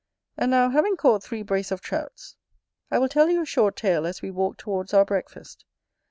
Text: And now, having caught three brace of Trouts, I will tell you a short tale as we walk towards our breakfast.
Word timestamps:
And 0.35 0.49
now, 0.49 0.69
having 0.71 0.97
caught 0.97 1.21
three 1.23 1.43
brace 1.43 1.69
of 1.69 1.79
Trouts, 1.79 2.35
I 2.89 2.97
will 2.97 3.07
tell 3.07 3.29
you 3.29 3.43
a 3.43 3.45
short 3.45 3.75
tale 3.75 4.07
as 4.07 4.19
we 4.23 4.31
walk 4.31 4.57
towards 4.57 4.95
our 4.95 5.05
breakfast. 5.05 5.63